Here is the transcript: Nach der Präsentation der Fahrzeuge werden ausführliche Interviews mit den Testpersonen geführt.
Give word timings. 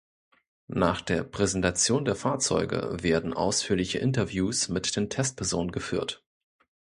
Nach 0.73 0.99
der 0.99 1.23
Präsentation 1.23 2.05
der 2.05 2.15
Fahrzeuge 2.15 3.03
werden 3.03 3.35
ausführliche 3.35 3.99
Interviews 3.99 4.67
mit 4.67 4.95
den 4.95 5.11
Testpersonen 5.11 5.71
geführt. 5.71 6.23